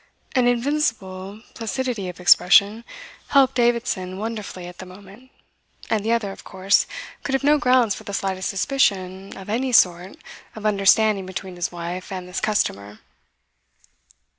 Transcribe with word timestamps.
An 0.33 0.47
invincible 0.47 1.43
placidity 1.53 2.09
of 2.09 2.19
expression 2.19 2.83
helped 3.27 3.53
Davidson 3.53 4.17
wonderfully 4.17 4.65
at 4.65 4.79
the 4.79 4.85
moment, 4.87 5.29
and 5.91 6.03
the 6.03 6.11
other, 6.11 6.31
of 6.31 6.43
course, 6.43 6.87
could 7.21 7.33
have 7.33 7.43
no 7.43 7.59
grounds 7.59 7.93
for 7.93 8.03
the 8.03 8.11
slightest 8.11 8.49
suspicion 8.49 9.37
of 9.37 9.47
any 9.47 9.71
sort 9.71 10.17
of 10.55 10.65
understanding 10.65 11.27
between 11.27 11.55
his 11.55 11.71
wife 11.71 12.11
and 12.11 12.27
this 12.27 12.41
customer. 12.41 12.97